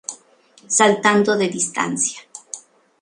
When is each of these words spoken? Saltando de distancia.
Saltando 0.77 1.35
de 1.41 1.47
distancia. 1.57 2.21